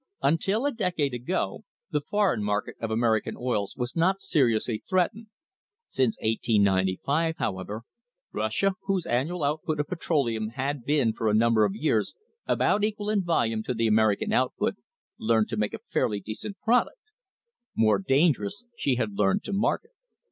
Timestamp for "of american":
2.81-3.35